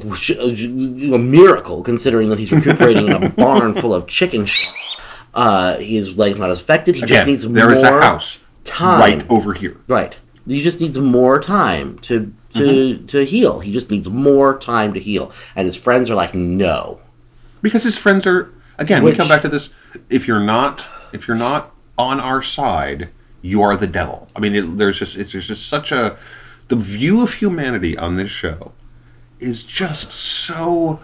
[1.19, 5.05] miracle considering that he's recuperating in a barn full of chicken shit.
[5.35, 6.95] Uh, his leg's not affected.
[6.95, 9.01] He just needs there more is a house time.
[9.01, 9.77] right over here.
[9.89, 10.15] Right.
[10.47, 13.07] He just needs more time to to Mm-hmm.
[13.09, 13.61] to heal.
[13.61, 15.33] He just needs more time to heal.
[15.57, 17.01] And his friends are like, no.
[17.61, 19.71] because his friends are again Which- we come back to this
[20.09, 23.09] if you're not if you're not on our side
[23.43, 26.19] you are the devil i mean it, there's just it's there's just such a
[26.69, 28.73] the view of humanity on this show
[29.38, 31.01] is just so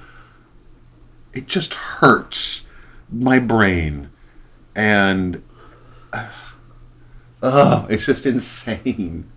[1.32, 2.62] it just hurts
[3.10, 4.10] my brain
[4.74, 5.42] and
[7.42, 9.30] oh it's just insane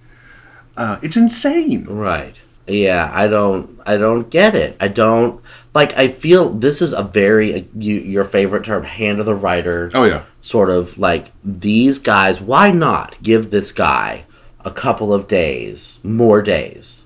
[0.77, 2.35] uh, it's insane Right.
[2.67, 4.75] Yeah, I don't I don't get it.
[4.79, 5.39] I don't
[5.75, 9.35] like I feel this is a very uh, you, your favorite term hand of the
[9.35, 14.25] writer oh yeah sort of like these guys why not give this guy
[14.61, 17.05] a couple of days, more days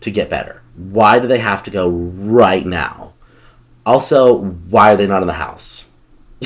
[0.00, 0.62] to get better?
[0.76, 3.12] Why do they have to go right now?
[3.84, 4.36] Also,
[4.68, 5.84] why are they not in the house?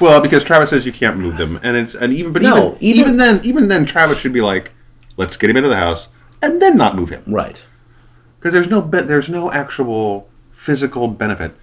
[0.00, 2.80] Well, because Travis says you can't move them, and it's and even but No, even,
[2.80, 4.70] even- even then even then Travis should be like,
[5.18, 6.08] let's get him into the house
[6.40, 7.58] and then not move him Right.
[8.38, 11.54] because there's no be- there's no actual physical benefit.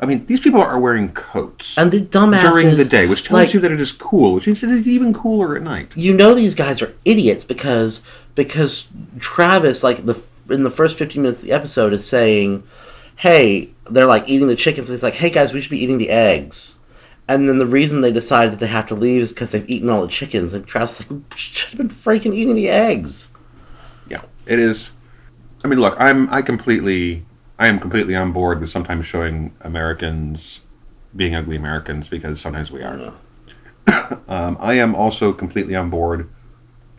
[0.00, 3.32] I mean, these people are wearing coats And the dumbasses during the day, which tells
[3.38, 5.92] like- you that it is cool, which means it is even cooler at night.
[5.94, 8.00] you know these guys are idiots because
[8.34, 8.86] because
[9.20, 10.14] Travis like the
[10.50, 12.62] in the first 15 minutes of the episode is saying,
[13.16, 16.10] "Hey, they're like eating the chickens." He's like, "Hey guys, we should be eating the
[16.10, 16.76] eggs."
[17.26, 19.88] And then the reason they decide that they have to leave is because they've eaten
[19.88, 20.52] all the chickens.
[20.52, 23.28] And is like, "We should have been freaking eating the eggs."
[24.08, 24.90] Yeah, it is.
[25.64, 27.24] I mean, look, I'm I completely
[27.58, 30.60] I am completely on board with sometimes showing Americans
[31.16, 33.12] being ugly Americans because sometimes we are.
[34.28, 36.28] Um, I am also completely on board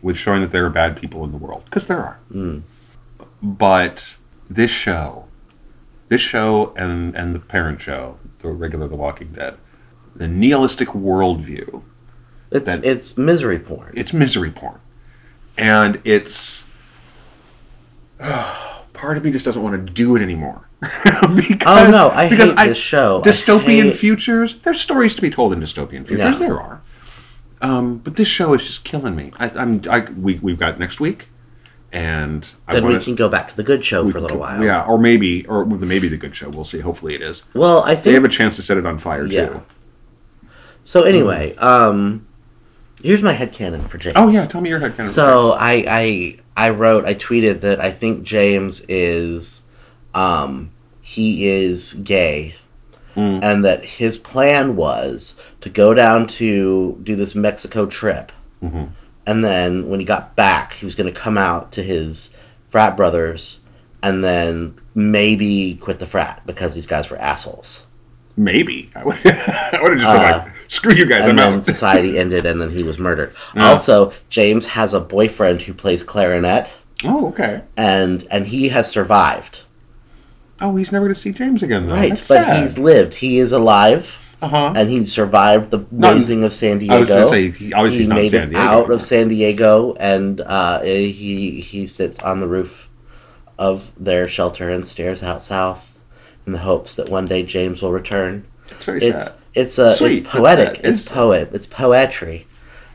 [0.02, 2.18] with showing that there are bad people in the world because there are.
[2.32, 2.62] Mm.
[3.46, 4.02] But
[4.50, 5.26] this show,
[6.08, 9.54] this show, and and the parent show, the regular The Walking Dead,
[10.14, 11.82] the nihilistic worldview,
[12.50, 13.92] It's That- it's misery porn.
[13.94, 14.80] it's misery porn,
[15.56, 16.62] and it's.
[18.18, 20.62] part of me just doesn't want to do it anymore.
[20.80, 23.22] because, oh no, I because hate this show.
[23.22, 24.58] Dystopian hate- futures.
[24.62, 26.18] There's stories to be told in dystopian futures.
[26.18, 26.38] Yeah.
[26.38, 26.82] There are.
[27.62, 29.32] Um, but this show is just killing me.
[29.38, 29.82] I, I'm.
[29.88, 31.28] I, we we've got next week,
[31.96, 34.62] and I Then we can go back to the good show for a little while.
[34.62, 36.50] Yeah, or maybe, or maybe the good show.
[36.50, 36.78] We'll see.
[36.78, 37.42] Hopefully, it is.
[37.54, 39.46] Well, I think They have a chance to set it on fire Yeah.
[39.46, 39.62] too.
[40.84, 41.02] so.
[41.04, 42.26] Anyway, um,
[43.02, 44.12] here's my head headcanon for James.
[44.18, 45.08] Oh yeah, tell me your head headcanon.
[45.08, 49.62] So I I I wrote I tweeted that I think James is
[50.14, 52.56] um he is gay
[53.16, 53.42] Mm.
[53.42, 58.30] and that his plan was to go down to do this Mexico trip
[58.62, 58.88] Mhm.
[59.26, 62.30] And then when he got back he was going to come out to his
[62.70, 63.60] frat brothers
[64.02, 67.82] and then maybe quit the frat because these guys were assholes.
[68.36, 71.36] maybe I would, I would have just been Uh, like, screw you guys, and I'm
[71.36, 71.64] then out.
[71.64, 73.34] society ended and then he was murdered.
[73.56, 77.62] Also, James has a boyfriend who plays clarinet oh okay.
[77.76, 79.62] and and he has survived.
[80.60, 81.86] Oh, he's never going to see James again.
[81.86, 81.94] Though.
[81.94, 82.62] Right, That's but sad.
[82.62, 83.14] he's lived.
[83.14, 84.72] He is alive, uh huh.
[84.76, 87.30] and he survived the razing of San I was Diego.
[87.30, 88.58] say he, obviously he made it Diego.
[88.58, 92.88] out of San Diego, and uh, he he sits on the roof
[93.58, 95.82] of their shelter and stares out south
[96.46, 98.44] in the hopes that one day James will return.
[98.70, 99.34] It's very It's sad.
[99.54, 100.80] it's a Sweet, it's poetic.
[100.84, 101.50] It's, It's- poet.
[101.54, 102.46] It's poetry,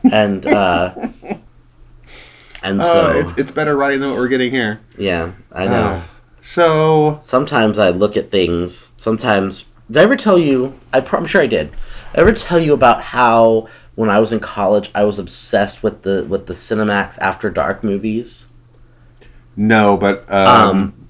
[0.04, 0.94] and uh,
[2.62, 4.80] and Uh, so it's it's better writing than what we're getting here.
[4.96, 5.72] yeah, I know.
[5.72, 6.02] Uh,
[6.42, 8.88] so sometimes I look at things.
[8.96, 10.78] Sometimes did I ever tell you?
[10.92, 11.70] I pro- I'm sure I did.
[12.14, 16.24] Ever tell you about how when I was in college I was obsessed with the
[16.28, 18.46] with the Cinemax After Dark movies?
[19.56, 21.08] no, but um, Um,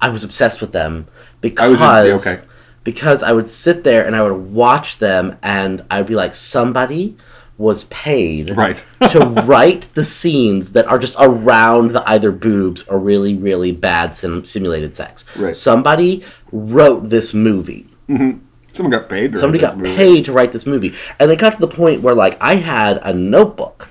[0.00, 2.42] I was obsessed with them I because was okay.
[2.84, 7.16] because I would sit there and I would watch them and I'd be like somebody
[7.58, 8.78] was paid Right.
[9.10, 14.16] to write the scenes that are just around the either boobs or really really bad
[14.16, 15.24] sim- simulated sex.
[15.36, 15.54] Right.
[15.54, 17.86] Somebody wrote this movie.
[18.10, 18.40] Mhm.
[18.74, 19.32] Someone got paid.
[19.32, 19.96] To write Somebody this got movie.
[19.96, 23.00] paid to write this movie, and they got to the point where like I had
[23.02, 23.88] a notebook,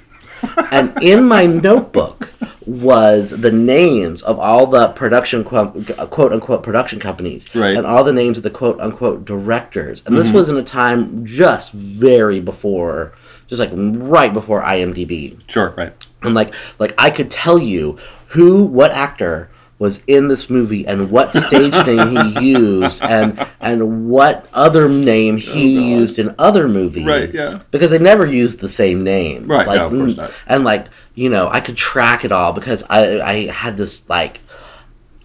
[0.72, 2.30] and in my notebook
[2.66, 7.76] was the names of all the production quote, quote unquote production companies, Right.
[7.76, 10.04] and all the names of the quote unquote directors.
[10.06, 10.34] And this Mhm.
[10.34, 13.14] was in a time just very before,
[13.48, 15.94] just like right before IMDb, Sure, right.
[16.24, 21.10] and like like I could tell you who what actor was in this movie and
[21.10, 26.68] what stage name he used and and what other name he Oh, used in other
[26.68, 27.06] movies.
[27.08, 27.62] Right, yeah.
[27.72, 29.48] Because they never used the same names.
[29.48, 30.32] Right, Like no, of course mm, not.
[30.48, 34.42] and like, you know, I could track it all because I I had this like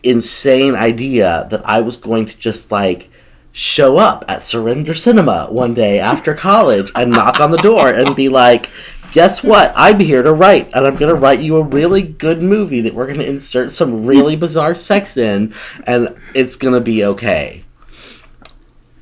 [0.03, 3.11] insane idea that I was going to just like
[3.53, 8.15] show up at Surrender Cinema one day after college and knock on the door and
[8.17, 8.69] be like,
[9.15, 9.73] guess what?
[9.77, 12.93] I'm here to write, and I'm going to write you a really good movie that
[12.93, 15.55] we're going to insert some really bizarre sex in,
[15.87, 17.65] and it's going to be okay.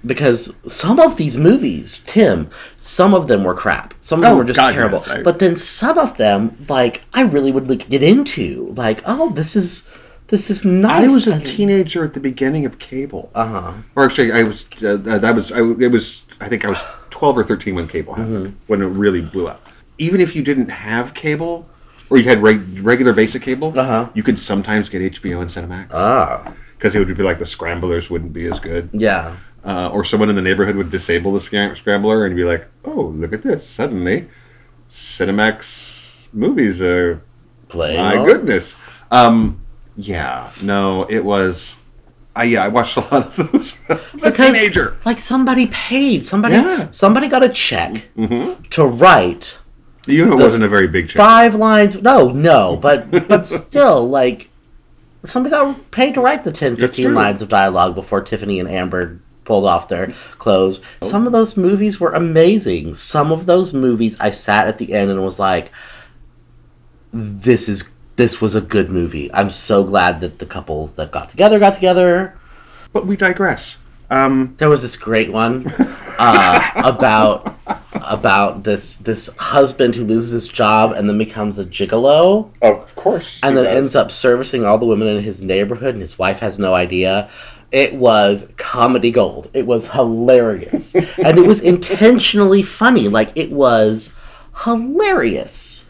[0.04, 3.94] Because some of these movies, Tim, some of them were crap.
[4.00, 5.02] Some of them Oh, were just God, terrible.
[5.06, 8.74] yes, But then some of them, like, I really would like, get into.
[8.76, 9.88] Like, oh, this is
[10.28, 11.04] this is nice.
[11.04, 13.30] I was a teenager at the beginning of cable.
[13.34, 13.72] Uh huh.
[13.96, 14.64] Or actually, I was.
[14.82, 15.52] Uh, that was.
[15.52, 16.22] I, it was.
[16.40, 16.78] I think I was
[17.10, 18.46] twelve or thirteen when cable happened.
[18.48, 18.56] Mm-hmm.
[18.66, 19.68] When it really blew up.
[19.98, 21.68] Even if you didn't have cable,
[22.10, 24.08] or you had reg- regular basic cable, Uh huh.
[24.14, 26.52] you could sometimes get HBO and Cinemax Ah.
[26.78, 29.36] because it would be like the scramblers wouldn't be as good, Yeah.
[29.64, 33.32] uh, or someone in the neighborhood would disable the scrambler and be like, "Oh, look
[33.32, 33.66] at this!
[33.68, 34.26] Suddenly,
[34.90, 35.64] Cinemax
[36.32, 37.22] movies are
[37.68, 38.00] playing.
[38.00, 38.26] my on.
[38.26, 38.74] goodness."
[39.10, 39.60] Um,
[39.96, 41.72] yeah, no, it was.
[42.34, 43.74] I yeah, I watched a lot of those.
[43.88, 44.96] a Because- teenager.
[45.04, 46.26] Like somebody paid.
[46.26, 46.54] Somebody.
[46.54, 46.88] Yeah.
[46.90, 49.56] Somebody got a check hmm to write
[50.06, 51.16] You unit The wasn't a very big change.
[51.16, 52.00] five lines.
[52.02, 54.48] No, no, but but still, like
[55.24, 59.20] somebody got paid to write the 10, 15 lines of dialogue before Tiffany and Amber
[59.44, 60.80] pulled off their clothes.
[61.02, 61.08] Oh.
[61.08, 62.96] Some of those movies were amazing.
[62.96, 65.70] Some of those movies, I sat at the end and was like,
[67.12, 67.84] "This is
[68.16, 71.74] this was a good movie." I'm so glad that the couples that got together got
[71.74, 72.38] together.
[72.92, 73.76] But we digress.
[74.10, 75.66] Um, There was this great one
[76.18, 77.56] uh, about
[78.06, 83.38] about this this husband who loses his job and then becomes a gigolo of course.
[83.42, 83.76] and then does.
[83.76, 87.30] ends up servicing all the women in his neighborhood and his wife has no idea.
[87.72, 89.50] It was comedy gold.
[89.54, 90.94] It was hilarious.
[91.24, 93.08] and it was intentionally funny.
[93.08, 94.12] Like it was
[94.64, 95.86] hilarious.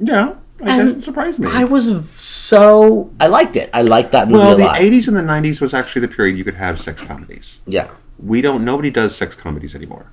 [0.00, 1.48] Yeah, it And doesn't surprise me.
[1.50, 3.70] I was so I liked it.
[3.72, 6.44] I liked that movie well, the '80s and the '90s was actually the period you
[6.44, 7.46] could have sex comedies.
[7.66, 7.90] Yeah.
[8.18, 8.64] We don't.
[8.64, 10.06] Nobody does sex comedies anymore.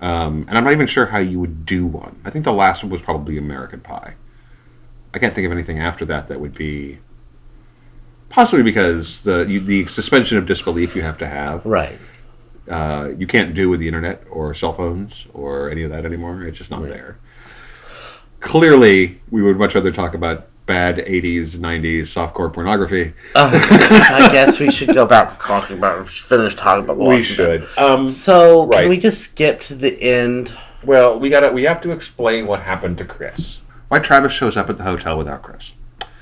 [0.00, 2.20] Um, and I'm not even sure how you would do one.
[2.24, 4.14] I think the last one was probably American Pie.
[5.12, 6.98] I can't think of anything after that that would be.
[8.28, 11.64] Possibly because the you, the suspension of disbelief you have to have.
[11.64, 11.98] Right.
[12.70, 16.42] uh, you can't do with the internet or cell phones or any of that anymore.
[16.44, 16.90] It's just not Right.
[16.92, 17.18] there.
[18.40, 23.12] Clearly, we would much rather talk about bad 80s, 90s softcore pornography.
[23.34, 23.50] Uh,
[24.12, 27.66] I guess we should go back to talking about finish talking about Walking Dead.
[27.78, 28.82] Um, So Right.
[28.82, 30.52] can we just skip to the end?
[30.84, 33.58] well, we gotta we have to explain what happened to Chris.
[33.88, 35.72] Why Travis shows up at the hotel without Chris?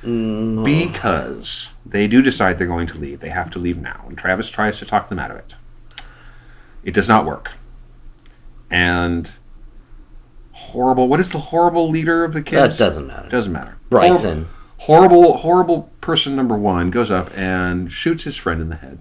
[0.04, 3.18] Mm, Because they do decide they're going to leave.
[3.20, 5.54] They have to leave now, and Travis tries to talk them out of it.
[6.84, 7.50] It does not work.
[8.70, 9.28] And
[10.52, 11.08] horrible.
[11.08, 12.78] What is the horrible leader of the kids?
[12.78, 13.28] that doesn't matter.
[13.28, 13.75] Doesn't matter.
[13.90, 14.48] Bryson.
[14.78, 18.98] Horrible, horrible person number one goes up and shoots his friend in the head.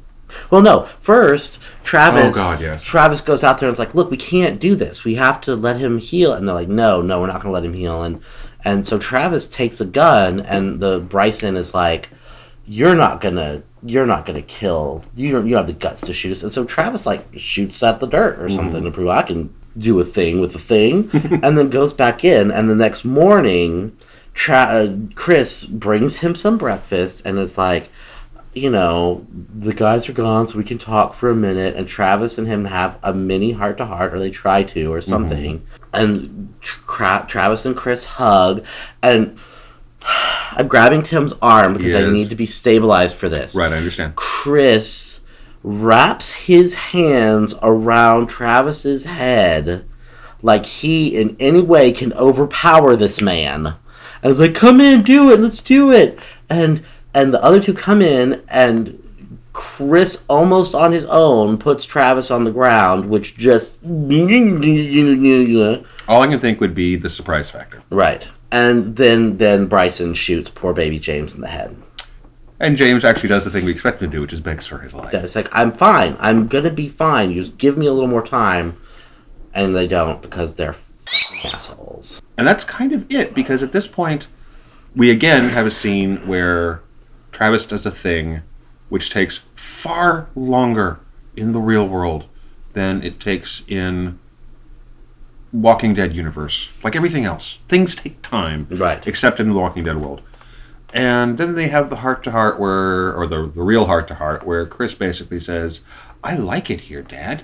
[0.50, 0.88] Well, no.
[1.02, 2.36] First, Travis.
[2.36, 2.82] Oh, God, yes.
[2.82, 5.04] Travis goes out there and is like, "Look, we can't do this.
[5.04, 7.52] We have to let him heal." And they're like, "No, no, we're not going to
[7.52, 8.20] let him heal." And
[8.64, 12.10] and so Travis takes a gun, and the Bryson is like,
[12.66, 15.04] "You're not gonna, you're not gonna kill.
[15.16, 17.82] You don't, you don't have the guts to shoot us." And so Travis like shoots
[17.84, 18.86] at the dirt or something Mm-hmm.
[18.86, 21.10] to prove I can do a thing with the thing,
[21.44, 22.50] and then goes back in.
[22.52, 23.96] And the next morning,
[24.36, 27.90] Tra- uh, Chris brings him some breakfast and it's like,
[28.54, 29.26] you know,
[29.60, 31.76] the guys are gone, so we can talk for a minute.
[31.76, 35.02] And Travis and him have a mini heart to heart, or they try to, or
[35.02, 35.66] something.
[35.92, 38.64] And Tra- Travis and Chris hug,
[39.04, 39.38] and
[40.02, 43.56] I'm grabbing Tim's arm because I need to be stabilized for this.
[43.56, 44.16] Right, I understand.
[44.16, 45.20] Chris
[45.64, 49.84] wraps his hands around Travis's head
[50.44, 53.76] like he in any way can overpower this man.
[54.26, 56.18] And it's like, come in, do it, let's do it.
[56.50, 56.84] And
[57.14, 59.00] and the other two come in and
[59.54, 63.76] Chris almost on his own puts Travis on the ground, which just
[66.08, 67.84] All I can think would be the surprise factor.
[67.92, 68.26] Right.
[68.50, 71.76] And then then Bryson shoots poor baby James in the head.
[72.60, 74.80] And James actually does the thing we expect him to do, which is begs for
[74.80, 75.14] his life.
[75.14, 76.18] Yeah, it's like I'm fine.
[76.20, 77.30] I'm gonna be fine.
[77.30, 78.76] You just give me a little more time,
[79.54, 80.76] and they don't because they're.
[82.38, 84.28] And that's kind of it, because at this point,
[84.96, 86.82] we again have a scene where
[87.32, 88.42] Travis does a thing
[88.90, 91.00] which takes far longer
[91.36, 92.26] in the real world
[92.74, 94.20] than it takes in
[95.52, 96.70] Walking Dead universe.
[96.84, 99.06] Like everything else, things take time, Right.
[99.08, 100.22] except in the Walking Dead world.
[100.94, 104.16] And then they have the heart to heart where, or the, the real heart to
[104.16, 105.82] heart, where Chris basically says,
[106.24, 107.44] I like it here, Dad.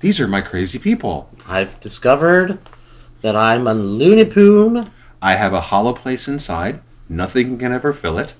[0.00, 1.28] These are my crazy people.
[1.46, 2.58] I've discovered
[3.22, 4.90] that I'm a Looney Poon.
[5.22, 6.80] I have a hollow place inside.
[7.08, 8.34] Nothing can ever fill it.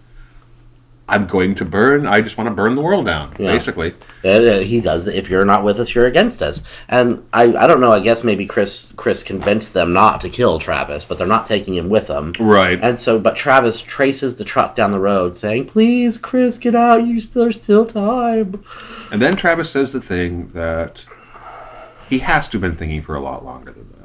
[1.09, 2.07] I'm going to burn.
[2.07, 3.51] I just want to burn the world down, Yeah.
[3.53, 3.95] basically.
[4.25, 5.09] Uh, he does.
[5.09, 6.62] If you're not with us, you're against us.
[6.88, 7.90] And I, I don't know.
[7.93, 11.75] I guess maybe Chris, Chris convinced them not to kill Travis, but they're not taking
[11.75, 12.33] him with them.
[12.38, 12.79] Right.
[12.81, 17.05] And so, but Travis traces the truck down the road, saying, "Please, Chris, get out.
[17.05, 18.62] You still, there's still time."
[19.11, 21.01] And then Travis says the thing that
[22.09, 23.99] he has to have been thinking for a lot longer than this.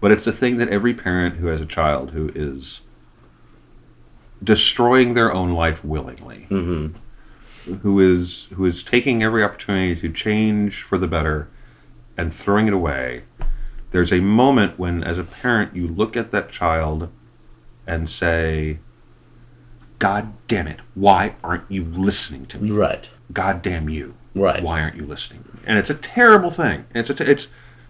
[0.00, 2.80] But it's the thing that every parent who has a child who is
[4.42, 6.88] destroying their own life willingly, hmm
[7.82, 11.48] who is who is taking every opportunity to change for the better
[12.16, 13.22] and throwing it away.
[13.90, 17.10] There's a moment when as a parent you look at that child
[17.86, 18.78] and say,
[19.98, 22.70] God damn it, why aren't you listening to me?
[22.70, 23.08] Right.
[23.32, 24.14] God damn you.
[24.34, 24.62] Right.
[24.62, 25.62] Why aren't you listening to me?
[25.66, 26.84] And it's a terrible thing.
[26.94, 27.48] It's a t- it's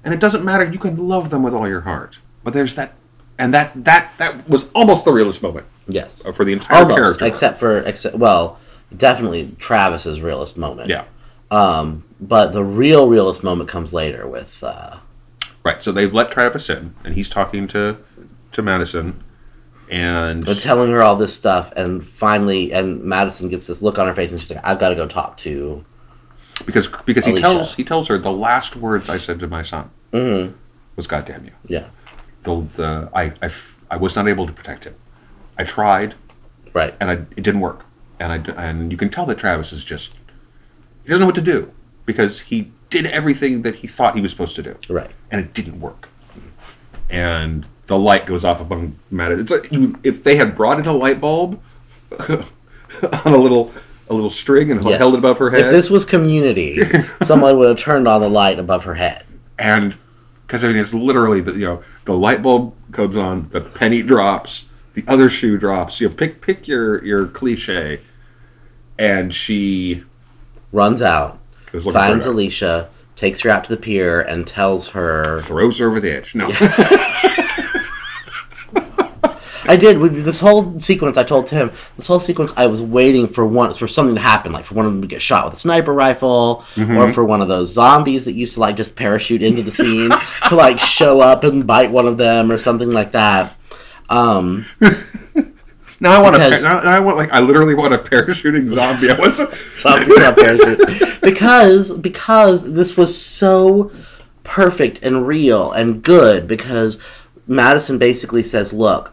[0.08, 0.64] and it doesn't matter.
[0.64, 2.94] You can love them with all your heart, but there's that,
[3.38, 6.24] and that that that was almost the realest moment Yes.
[6.24, 7.26] uh, for the entire Almost, character.
[7.26, 8.58] except for except well,
[8.96, 10.88] definitely Travis's realest moment.
[10.88, 11.04] yeah,
[11.50, 14.96] Um, but the real realest moment comes later with uh,
[15.62, 15.82] right.
[15.82, 17.98] So they've let Travis in, and he's talking to
[18.52, 19.22] to Madison,
[19.90, 24.06] and But telling her all this stuff, and finally, and Madison gets this look on
[24.06, 25.84] her face, and she's like, "I've got to go talk to."
[26.66, 29.88] because because he tells he tells her the last words I said to my son
[30.12, 30.54] Mm-hmm.
[30.96, 31.86] was goddamn you." Yeah.
[32.44, 33.50] The the I I,
[33.90, 34.94] I was not able to protect him.
[35.58, 36.14] I tried,
[36.72, 36.94] Right.
[37.00, 37.84] and I, it didn't work.
[38.20, 40.12] And I and you can tell that Travis is just
[41.04, 41.70] he doesn't know what to do
[42.06, 45.10] because he did everything that he thought he was supposed to do, Right.
[45.30, 46.08] and it didn't work.
[47.10, 49.32] And the light goes off among Matt.
[49.32, 51.60] It's like you, if they had brought in a light bulb
[52.18, 52.46] on
[53.24, 53.72] a little
[54.10, 54.98] a little string and Yes.
[54.98, 55.66] held it above her head.
[55.66, 56.80] If this was Community,
[57.22, 59.24] someone would have turned on the light above her head.
[59.58, 59.96] And
[60.46, 64.02] because I mean it's literally the you know the light bulb comes on, the penny
[64.02, 66.00] drops, the other shoe drops.
[66.00, 68.00] You know, pick pick your your cliche,
[68.98, 70.04] and she
[70.70, 71.38] Runs out,
[71.92, 72.26] finds.
[72.26, 75.40] Alicia, takes her out to the pier, and tells her.
[75.42, 76.34] throws her over the edge.
[76.34, 76.48] No,
[79.68, 81.16] I did this whole sequence.
[81.16, 82.52] I told Tim this whole sequence.
[82.56, 85.06] I was waiting for one for something to happen, like for one of them to
[85.06, 86.96] get shot with a sniper rifle, Mm-hmm.
[86.96, 90.10] or for one of those zombies that used to like just parachute into the scene
[90.48, 93.54] to like show up and bite one of them or something like that.
[94.08, 94.64] Um,
[96.00, 96.44] now I want to.
[96.44, 99.10] Because- Now, now I want like I literally want a parachuting zombie.
[99.10, 99.38] I want
[99.84, 103.90] on because because this was so
[104.44, 106.98] perfect and real and good because
[107.46, 109.12] Madison basically says, "Look,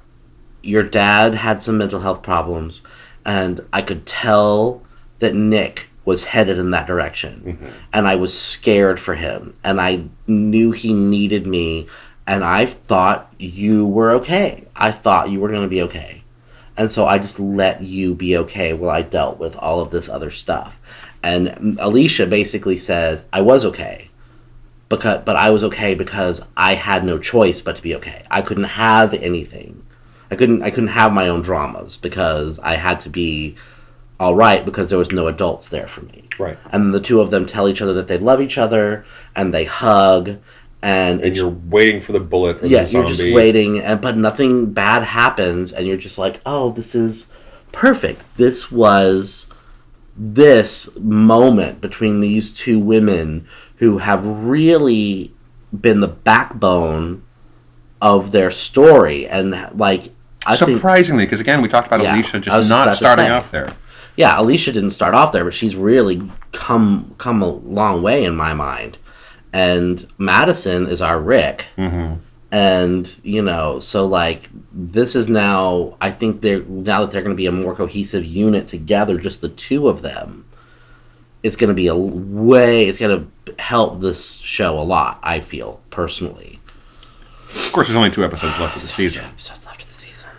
[0.65, 2.82] your dad had some mental health problems,
[3.25, 4.82] and I could tell
[5.19, 7.78] that Nick was headed in that direction, mm-hmm.
[7.93, 11.88] and I was scared for him, and I knew he needed me."
[12.28, 14.65] And I thought you were okay.
[14.75, 16.23] I thought you were going to be okay.
[16.78, 20.10] And so I just let you be okay while I dealt with all of this
[20.10, 20.75] other stuff.
[21.23, 24.10] And Alicia basically says, I was okay.
[24.89, 28.23] Because, but I was okay because I had no choice but to be okay.
[28.30, 29.85] I couldn't have anything.
[30.31, 33.55] I couldn't I couldn't have my own dramas because I had to be
[34.19, 36.23] all right because there was no adults there for me.
[36.39, 39.53] right, And the two of them tell each other that they love each other and
[39.53, 40.38] they hug
[40.85, 42.61] and, and it's you're waiting for the bullet.
[42.61, 46.39] Or yeah, the you're just waiting, and but nothing bad happens, and you're just like,
[46.45, 47.31] oh, this is
[47.71, 48.21] perfect.
[48.38, 49.47] This was
[50.15, 55.33] this moment between these two women who have really
[55.81, 57.23] been the backbone
[58.00, 60.12] of their story, and like
[60.46, 63.52] I Surprisingly, because again, we talked about Yeah, Alicia just just not to starting off
[63.52, 63.73] there.
[64.17, 66.21] yeah, Alicia didn't start off there, but she's really
[66.52, 68.98] come come a long way in my mind.
[69.54, 72.15] And Madison is our Rick, Mm-hmm.
[72.52, 77.35] and you know so like this is now i think they're now that they're going
[77.35, 80.46] to be a more cohesive unit together just the two of them
[81.41, 85.39] it's going to be a way it's going to help this show a lot i
[85.39, 86.60] feel personally
[87.56, 90.29] Of course, there's only two episodes left of the season, episodes left of the season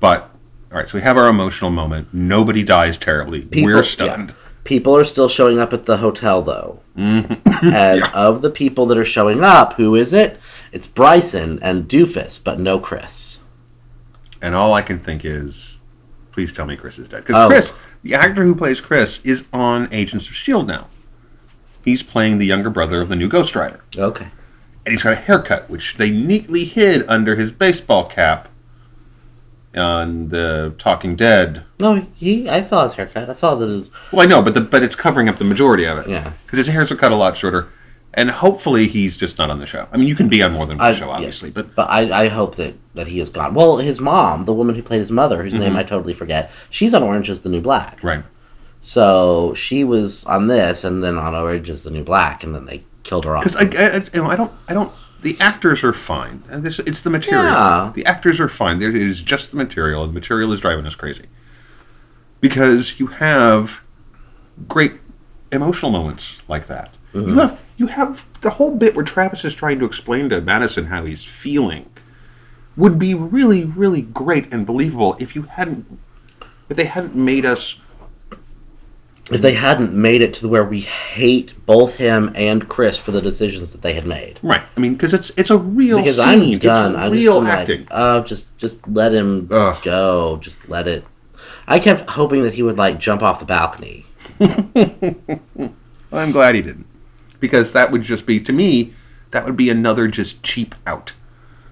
[0.00, 0.30] but
[0.72, 2.06] All right, so we have our emotional moment.
[2.12, 3.42] Nobody dies terribly.
[3.42, 3.90] People- We're yeah.
[3.90, 4.34] stunned.
[4.62, 6.78] People are still showing up at the hotel, though.
[6.96, 7.40] Mhm.
[7.74, 8.10] And Yeah.
[8.14, 10.38] of the people that are showing up, who is it?
[10.70, 13.38] It's Bryson and Doofus, but no Chris.
[14.40, 15.76] And all I can think is,
[16.32, 17.24] please tell me Chris is dead.
[17.26, 17.48] Because Oh.
[17.48, 17.72] Chris,
[18.04, 20.68] the actor who plays Chris, is on Agents of S.H.I.E.L.D.
[20.68, 20.86] now.
[21.84, 23.80] He's playing the younger brother of the new Ghost Rider.
[23.98, 24.28] Okay.
[24.86, 28.48] And he's got a haircut, which they neatly hid under his baseball cap
[29.76, 31.62] on the Talking Dead.
[31.78, 32.48] No, he.
[32.48, 33.30] I saw his haircut.
[33.30, 33.90] I saw that his.
[34.12, 36.08] Well, I know, but the, but it's covering up the majority of it.
[36.08, 36.32] Yeah.
[36.46, 37.68] Because his hairs are cut a lot shorter.
[38.12, 39.86] And hopefully he's just not on the show.
[39.92, 41.52] I mean, you can be on more than one I, show, obviously.
[41.54, 43.54] yes, But I, I hope that, that he is gone.
[43.54, 45.76] Well, his mom, the woman who played his mother, whose name Mhm.
[45.76, 48.02] I totally forget, she's on Orange is the New Black.
[48.02, 48.24] Right.
[48.80, 52.64] So she was on this, and then on Orange is the New Black, and then
[52.64, 53.44] they killed her off.
[53.44, 54.92] Because I, I, I- you know, I don't, I don't.
[55.22, 57.44] The actors are fine, and this, it's the material.
[57.52, 57.92] Yeah.
[57.94, 58.78] The actors are fine.
[58.78, 61.26] There- It is just the material, the material is driving us crazy.
[62.40, 63.80] Because you have
[64.66, 64.94] great
[65.52, 66.94] emotional moments like that.
[67.12, 67.34] You Mhm.
[67.40, 71.04] have, you have the whole bit where Travis is trying to explain to Madison how
[71.04, 71.86] he's feeling.
[72.76, 75.86] Would be really, really great and believable if you hadn't,
[76.68, 77.76] if they hadn't made us
[79.30, 83.20] if they hadn't made it to where we hate both him and Chris for the
[83.22, 84.38] decisions that they had made.
[84.42, 84.62] right.
[84.76, 86.54] I mean, because it's it's a real Because scene.
[86.54, 86.92] I'm done.
[86.94, 87.80] It's I'm real just acting.
[87.82, 89.82] like, oh, just just let him Ugh.
[89.82, 90.38] go.
[90.42, 91.04] Just let it.
[91.66, 94.04] I kept hoping that he would like jump off the balcony.
[96.12, 96.86] I'm glad he didn't.
[97.38, 98.94] Because that would just be, to me,
[99.30, 101.12] that would be another just cheap out.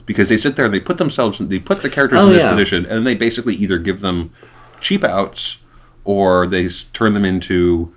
[0.06, 2.42] Because they sit there and they put themselves, they put the characters Oh, in this
[2.42, 2.50] yeah.
[2.52, 4.32] position, and they basically either give them
[4.80, 5.58] cheap outs
[6.08, 7.94] or they turn them into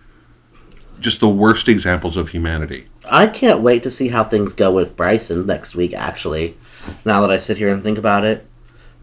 [0.99, 2.85] just the worst examples of humanity.
[3.05, 5.93] I can't wait to see how things go with Bryson next week.
[5.93, 6.57] Actually,
[7.05, 8.45] now that I sit here and think about it,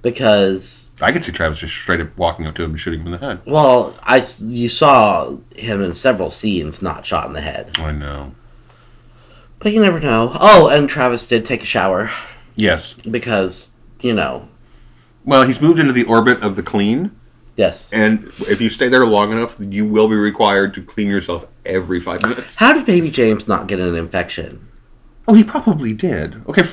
[0.02, 3.06] because I could see Travis just straight up walking up to him and shooting him
[3.06, 3.40] in the head.
[3.46, 8.34] well, I you saw him in several scenes not shot in the head, I know.
[9.58, 10.36] but you never know.
[10.38, 12.10] Oh, and Travis did take a shower
[12.56, 12.92] Yes.
[13.10, 13.70] because
[14.02, 14.46] you know,
[15.24, 17.10] Well, he's moved into the orbit of the clean,
[17.58, 17.92] yes.
[17.92, 22.00] and if you stay there long enough, you will be required to clean yourself every
[22.00, 22.54] five minutes.
[22.54, 24.66] How did Baby James not get an infection?
[25.28, 26.42] Oh, he probably did.
[26.48, 26.66] Okay,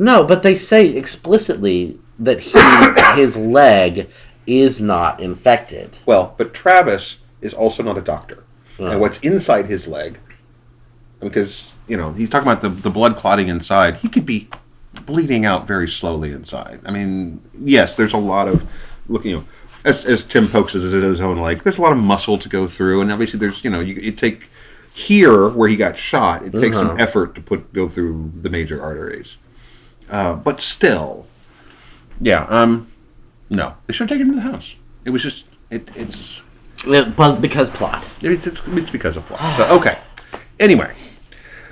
[0.00, 2.50] No, but they say explicitly that he
[3.20, 4.10] his leg
[4.48, 5.96] is not infected.
[6.04, 8.42] Well, but Travis is also not a doctor.
[8.80, 8.86] Oh.
[8.86, 10.18] And what's inside his leg,
[11.20, 14.48] because, you know, he's talking about the, the blood clotting inside, he could be
[15.06, 16.80] bleeding out very slowly inside.
[16.84, 18.66] I mean, yes, there's a lot of,
[19.08, 19.44] look, you know,
[19.84, 22.68] as, as Tim pokes at his own leg, there's a lot of muscle to go
[22.68, 24.42] through, and obviously there's, you know, you, you take
[24.92, 26.88] here where he got shot, it takes Uh-huh.
[26.88, 29.36] some effort to put go through the major arteries.
[30.10, 31.26] Uh, but still,
[32.20, 32.90] yeah, um,
[33.48, 34.74] no, they should have taken him to the house.
[35.04, 36.42] It was just, it, it's,
[36.86, 38.06] It was because plot.
[38.20, 39.56] it's, it's, it's because of plot.
[39.56, 39.98] So, okay.
[40.58, 40.92] Anyway,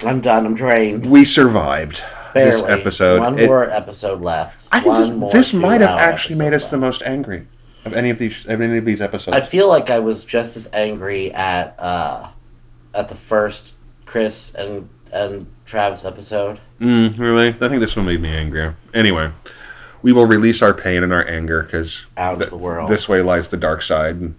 [0.04, 0.46] I'm done.
[0.46, 1.04] I'm drained.
[1.04, 2.02] we survived
[2.32, 2.62] Barely.
[2.62, 3.20] this episode.
[3.20, 4.66] One It- more episode left.
[4.70, 7.46] I think One this, this might have actually made us episode the most angry
[7.92, 9.36] of any of these of any of these episodes.
[9.36, 12.28] I feel like I was just as angry at uh,
[12.94, 13.72] at the first
[14.06, 16.60] Chris and and Travis episode.
[16.80, 17.48] Mm, really?
[17.48, 18.76] I think this one made me angrier.
[18.94, 19.30] Anyway,
[20.02, 22.90] we will release our pain and our anger because Out of the world.
[22.90, 24.32] this way lies the dark side.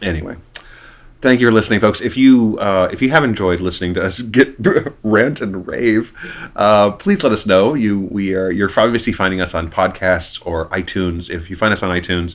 [0.00, 0.36] Anyway,
[1.22, 2.00] thank you for listening, folks.
[2.00, 4.56] If you uh, if you have enjoyed listening to us get
[5.02, 6.12] rant and rave,
[6.56, 7.74] uh, please let us know.
[7.74, 11.30] You we are you're obviously finding us on podcasts or iTunes.
[11.30, 12.34] If you find us on iTunes,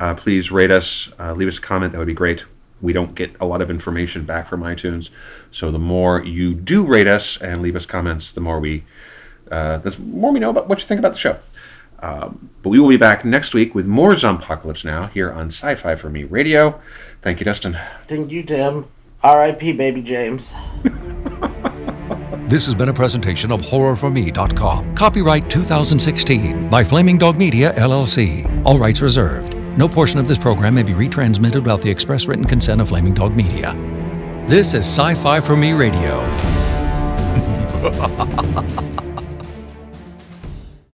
[0.00, 1.92] uh, please rate us, uh, leave us a comment.
[1.92, 2.44] That would be great.
[2.80, 5.10] We don't get a lot of information back from iTunes,
[5.52, 8.84] so the more you do rate us and leave us comments, the more we
[9.50, 11.38] uh, the more we know about what you think about the show.
[12.02, 15.94] Um, but we will be back next week with more Zompocalypse Now here on Sci-Fi
[15.94, 16.80] for Me Radio.
[17.22, 17.78] Thank you, Dustin.
[18.08, 18.86] Thank you, Tim.
[19.22, 19.72] R.I.P.
[19.74, 20.52] Baby James.
[22.48, 24.94] This has been a presentation of HorrorForMe.com.
[24.94, 28.44] Copyright 2016 by Flaming Dog Media, LLC.
[28.66, 29.56] All rights reserved.
[29.78, 33.14] No portion of this program may be retransmitted without the express written consent of Flaming
[33.14, 33.72] Dog Media.
[34.46, 36.20] This is Sci Fi for Me Radio.